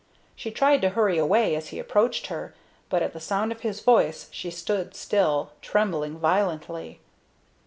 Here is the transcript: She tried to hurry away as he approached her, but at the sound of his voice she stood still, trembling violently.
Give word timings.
She 0.35 0.49
tried 0.49 0.81
to 0.81 0.89
hurry 0.89 1.19
away 1.19 1.53
as 1.55 1.67
he 1.67 1.77
approached 1.77 2.25
her, 2.25 2.55
but 2.89 3.03
at 3.03 3.13
the 3.13 3.19
sound 3.19 3.51
of 3.51 3.59
his 3.61 3.81
voice 3.81 4.29
she 4.31 4.49
stood 4.49 4.95
still, 4.95 5.51
trembling 5.61 6.17
violently. 6.17 6.99